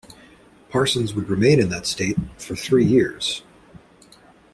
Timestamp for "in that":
1.59-1.85